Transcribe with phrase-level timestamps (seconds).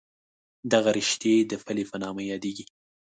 [0.73, 2.65] دغه رشتې د پلې په نامه یادېږي.